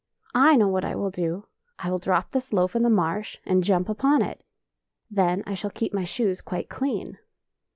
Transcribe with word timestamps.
I 0.33 0.55
know 0.55 0.67
what 0.67 0.83
I 0.83 0.95
will 0.95 1.11
do! 1.11 1.45
I 1.77 1.91
will 1.91 1.99
drop 1.99 2.31
this 2.31 2.51
loaf 2.51 2.75
in 2.75 2.81
the 2.81 2.89
marsh 2.89 3.37
and 3.45 3.63
jump 3.63 3.87
upon 3.87 4.23
it; 4.23 4.43
then 5.11 5.43
I 5.45 5.53
shall 5.53 5.69
keep 5.69 5.93
my 5.93 6.05
shoes 6.05 6.41
quite 6.41 6.69
clean." 6.69 7.19